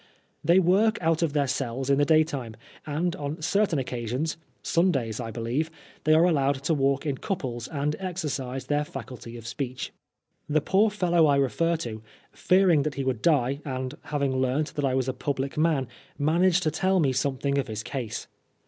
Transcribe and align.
They 0.43 0.57
work 0.59 0.97
out 0.99 1.21
of 1.21 1.33
their 1.33 1.45
cells 1.45 1.91
in 1.91 1.99
the 1.99 2.05
daytime, 2.05 2.55
and 2.87 3.15
on 3.17 3.39
certain 3.39 3.77
occasions 3.77 4.35
(Sundays, 4.63 5.19
I 5.19 5.29
believe) 5.29 5.69
they 6.05 6.15
are 6.15 6.23
allowed 6.25 6.63
to 6.63 6.73
walk 6.73 7.05
in 7.05 7.19
couples 7.19 7.67
and 7.67 7.95
exercise 7.99 8.65
their 8.65 8.83
faculty 8.83 9.37
of 9.37 9.45
speech. 9.45 9.93
The 10.49 10.59
poor 10.59 10.89
fellow 10.89 11.27
I 11.27 11.35
refer 11.35 11.75
to, 11.85 12.01
fearing 12.31 12.81
that 12.81 12.95
he 12.95 13.03
would 13.03 13.21
die, 13.21 13.61
and 13.63 13.93
having 14.05 14.35
learnt 14.35 14.73
that 14.73 14.85
I 14.85 14.95
was 14.95 15.07
a 15.07 15.13
public 15.13 15.55
man, 15.55 15.87
managed 16.17 16.63
to 16.63 16.71
tell 16.71 16.99
me 16.99 17.13
something 17.13 17.59
of 17.59 17.67
his 17.67 17.83
case. 17.83 18.25